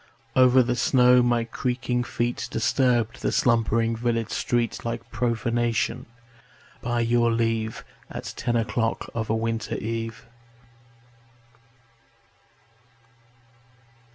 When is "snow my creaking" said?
0.75-2.03